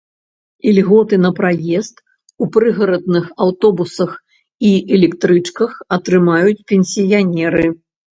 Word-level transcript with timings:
Ільготы 0.69 1.15
на 1.25 1.29
праезд 1.39 1.95
у 2.45 2.47
прыгарадных 2.55 3.27
аўтобусах 3.45 4.11
і 4.71 4.71
электрычках 4.97 5.77
атрымаюць 5.99 6.57
пенсіянеры. 6.73 7.67